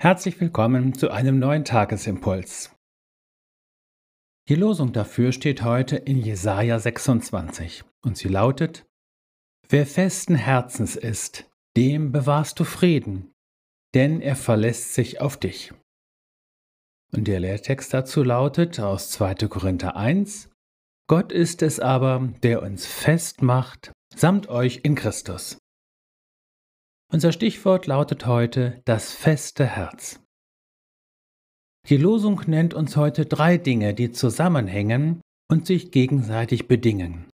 Herzlich 0.00 0.40
willkommen 0.40 0.94
zu 0.94 1.10
einem 1.10 1.40
neuen 1.40 1.64
Tagesimpuls. 1.64 2.72
Die 4.48 4.54
Losung 4.54 4.92
dafür 4.92 5.32
steht 5.32 5.64
heute 5.64 5.96
in 5.96 6.18
Jesaja 6.18 6.78
26 6.78 7.82
und 8.04 8.16
sie 8.16 8.28
lautet: 8.28 8.86
Wer 9.68 9.86
festen 9.86 10.36
Herzens 10.36 10.94
ist, 10.94 11.50
dem 11.76 12.12
bewahrst 12.12 12.60
du 12.60 12.64
Frieden, 12.64 13.32
denn 13.92 14.20
er 14.20 14.36
verlässt 14.36 14.94
sich 14.94 15.20
auf 15.20 15.36
dich. 15.36 15.74
Und 17.12 17.26
der 17.26 17.40
Lehrtext 17.40 17.92
dazu 17.92 18.22
lautet 18.22 18.78
aus 18.78 19.10
2. 19.10 19.48
Korinther 19.48 19.96
1: 19.96 20.48
Gott 21.08 21.32
ist 21.32 21.60
es 21.60 21.80
aber, 21.80 22.32
der 22.44 22.62
uns 22.62 22.86
fest 22.86 23.42
macht, 23.42 23.90
samt 24.14 24.48
euch 24.48 24.82
in 24.84 24.94
Christus. 24.94 25.58
Unser 27.10 27.32
Stichwort 27.32 27.86
lautet 27.86 28.26
heute 28.26 28.82
das 28.84 29.14
feste 29.14 29.64
Herz. 29.64 30.20
Die 31.88 31.96
Losung 31.96 32.42
nennt 32.46 32.74
uns 32.74 32.96
heute 32.96 33.24
drei 33.24 33.56
Dinge, 33.56 33.94
die 33.94 34.12
zusammenhängen 34.12 35.22
und 35.50 35.66
sich 35.66 35.90
gegenseitig 35.90 36.68
bedingen. 36.68 37.30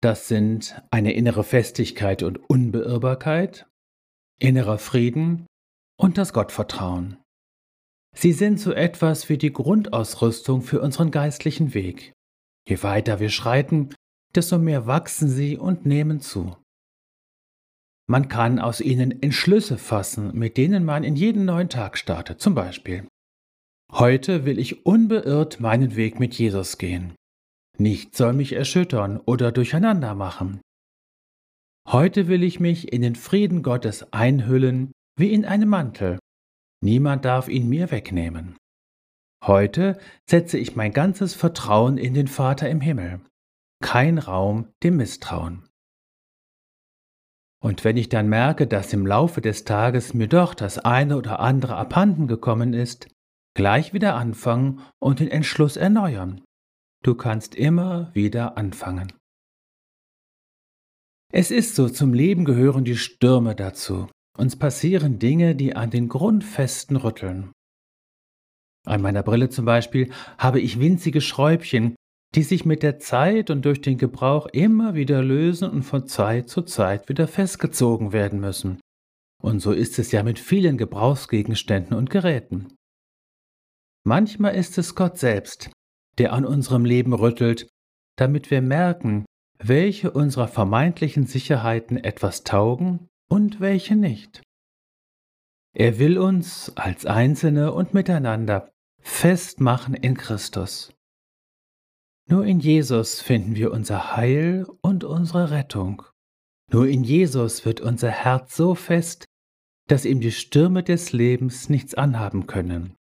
Das 0.00 0.26
sind 0.26 0.82
eine 0.90 1.12
innere 1.12 1.44
Festigkeit 1.44 2.22
und 2.22 2.38
Unbeirrbarkeit, 2.48 3.66
innerer 4.40 4.78
Frieden 4.78 5.46
und 5.98 6.16
das 6.16 6.32
Gottvertrauen. 6.32 7.18
Sie 8.16 8.32
sind 8.32 8.58
so 8.58 8.72
etwas 8.72 9.28
wie 9.28 9.36
die 9.36 9.52
Grundausrüstung 9.52 10.62
für 10.62 10.80
unseren 10.80 11.10
geistlichen 11.10 11.74
Weg. 11.74 12.12
Je 12.66 12.82
weiter 12.82 13.20
wir 13.20 13.30
schreiten, 13.30 13.94
desto 14.34 14.58
mehr 14.58 14.86
wachsen 14.86 15.28
sie 15.28 15.58
und 15.58 15.84
nehmen 15.84 16.20
zu. 16.20 16.56
Man 18.08 18.28
kann 18.28 18.58
aus 18.58 18.80
ihnen 18.80 19.22
Entschlüsse 19.22 19.78
fassen, 19.78 20.36
mit 20.36 20.56
denen 20.56 20.84
man 20.84 21.04
in 21.04 21.16
jeden 21.16 21.44
neuen 21.44 21.68
Tag 21.68 21.96
startet. 21.96 22.40
Zum 22.40 22.54
Beispiel, 22.54 23.06
heute 23.92 24.44
will 24.44 24.58
ich 24.58 24.84
unbeirrt 24.84 25.60
meinen 25.60 25.96
Weg 25.96 26.18
mit 26.18 26.34
Jesus 26.34 26.78
gehen. 26.78 27.14
Nichts 27.78 28.18
soll 28.18 28.32
mich 28.32 28.52
erschüttern 28.52 29.18
oder 29.18 29.52
durcheinander 29.52 30.14
machen. 30.14 30.60
Heute 31.88 32.28
will 32.28 32.42
ich 32.42 32.60
mich 32.60 32.92
in 32.92 33.02
den 33.02 33.16
Frieden 33.16 33.62
Gottes 33.62 34.12
einhüllen 34.12 34.92
wie 35.18 35.32
in 35.32 35.44
einen 35.44 35.68
Mantel. 35.68 36.18
Niemand 36.82 37.24
darf 37.24 37.48
ihn 37.48 37.68
mir 37.68 37.90
wegnehmen. 37.90 38.56
Heute 39.44 39.98
setze 40.28 40.58
ich 40.58 40.76
mein 40.76 40.92
ganzes 40.92 41.34
Vertrauen 41.34 41.98
in 41.98 42.14
den 42.14 42.28
Vater 42.28 42.68
im 42.70 42.80
Himmel. 42.80 43.20
Kein 43.82 44.18
Raum 44.18 44.68
dem 44.82 44.96
Misstrauen. 44.96 45.68
Und 47.62 47.84
wenn 47.84 47.96
ich 47.96 48.08
dann 48.08 48.28
merke, 48.28 48.66
dass 48.66 48.92
im 48.92 49.06
Laufe 49.06 49.40
des 49.40 49.64
Tages 49.64 50.14
mir 50.14 50.26
doch 50.26 50.52
das 50.52 50.80
eine 50.80 51.16
oder 51.16 51.38
andere 51.38 51.76
abhanden 51.76 52.26
gekommen 52.26 52.74
ist, 52.74 53.08
gleich 53.54 53.94
wieder 53.94 54.16
anfangen 54.16 54.80
und 54.98 55.20
den 55.20 55.28
Entschluss 55.28 55.76
erneuern. 55.76 56.42
Du 57.04 57.14
kannst 57.14 57.54
immer 57.54 58.10
wieder 58.14 58.56
anfangen. 58.56 59.12
Es 61.32 61.50
ist 61.50 61.76
so, 61.76 61.88
zum 61.88 62.12
Leben 62.14 62.44
gehören 62.44 62.84
die 62.84 62.96
Stürme 62.96 63.54
dazu. 63.54 64.08
Uns 64.36 64.56
passieren 64.56 65.20
Dinge, 65.20 65.54
die 65.54 65.76
an 65.76 65.90
den 65.90 66.08
Grundfesten 66.08 66.96
rütteln. 66.96 67.52
An 68.84 69.02
meiner 69.02 69.22
Brille 69.22 69.50
zum 69.50 69.64
Beispiel 69.64 70.12
habe 70.36 70.60
ich 70.60 70.80
winzige 70.80 71.20
Schräubchen, 71.20 71.94
die 72.34 72.42
sich 72.42 72.64
mit 72.64 72.82
der 72.82 72.98
Zeit 72.98 73.50
und 73.50 73.64
durch 73.64 73.80
den 73.80 73.98
Gebrauch 73.98 74.46
immer 74.46 74.94
wieder 74.94 75.22
lösen 75.22 75.68
und 75.68 75.82
von 75.82 76.06
Zeit 76.06 76.48
zu 76.48 76.62
Zeit 76.62 77.08
wieder 77.08 77.28
festgezogen 77.28 78.12
werden 78.12 78.40
müssen. 78.40 78.80
Und 79.42 79.60
so 79.60 79.72
ist 79.72 79.98
es 79.98 80.12
ja 80.12 80.22
mit 80.22 80.38
vielen 80.38 80.78
Gebrauchsgegenständen 80.78 81.96
und 81.96 82.10
Geräten. 82.10 82.74
Manchmal 84.04 84.54
ist 84.54 84.78
es 84.78 84.94
Gott 84.94 85.18
selbst, 85.18 85.70
der 86.18 86.32
an 86.32 86.44
unserem 86.44 86.84
Leben 86.84 87.12
rüttelt, 87.12 87.68
damit 88.16 88.50
wir 88.50 88.62
merken, 88.62 89.24
welche 89.58 90.10
unserer 90.10 90.48
vermeintlichen 90.48 91.26
Sicherheiten 91.26 91.96
etwas 91.96 92.44
taugen 92.44 93.08
und 93.28 93.60
welche 93.60 93.94
nicht. 93.94 94.42
Er 95.74 95.98
will 95.98 96.18
uns 96.18 96.72
als 96.76 97.06
Einzelne 97.06 97.72
und 97.72 97.94
miteinander 97.94 98.70
festmachen 99.00 99.94
in 99.94 100.16
Christus. 100.16 100.92
Nur 102.28 102.44
in 102.44 102.60
Jesus 102.60 103.20
finden 103.20 103.56
wir 103.56 103.72
unser 103.72 104.16
Heil 104.16 104.66
und 104.80 105.04
unsere 105.04 105.50
Rettung. 105.50 106.02
Nur 106.70 106.88
in 106.88 107.04
Jesus 107.04 107.64
wird 107.66 107.80
unser 107.80 108.10
Herz 108.10 108.56
so 108.56 108.74
fest, 108.74 109.26
dass 109.88 110.04
ihm 110.04 110.20
die 110.20 110.32
Stürme 110.32 110.82
des 110.82 111.12
Lebens 111.12 111.68
nichts 111.68 111.94
anhaben 111.94 112.46
können. 112.46 112.94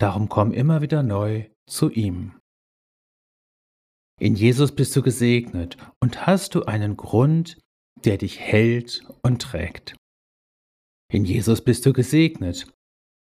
Darum 0.00 0.28
komm 0.28 0.52
immer 0.52 0.80
wieder 0.80 1.02
neu 1.02 1.48
zu 1.68 1.90
ihm. 1.90 2.38
In 4.20 4.34
Jesus 4.34 4.74
bist 4.74 4.96
du 4.96 5.02
gesegnet 5.02 5.76
und 6.00 6.26
hast 6.26 6.54
du 6.54 6.64
einen 6.64 6.96
Grund, 6.96 7.58
der 8.04 8.18
dich 8.18 8.40
hält 8.40 9.04
und 9.22 9.42
trägt. 9.42 9.96
In 11.12 11.24
Jesus 11.24 11.62
bist 11.62 11.86
du 11.86 11.92
gesegnet 11.92 12.66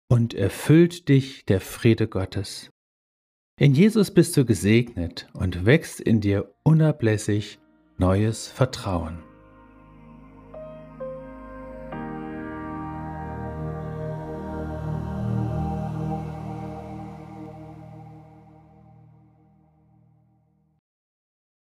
und 0.09 0.33
erfüllt 0.33 1.09
dich 1.09 1.45
der 1.45 1.61
Friede 1.61 2.07
Gottes. 2.07 2.69
In 3.59 3.75
Jesus 3.75 4.09
bist 4.09 4.35
du 4.35 4.45
gesegnet 4.45 5.27
und 5.33 5.63
wächst 5.63 5.99
in 6.01 6.21
dir 6.21 6.51
unablässig 6.63 7.59
neues 7.99 8.47
Vertrauen. 8.47 9.19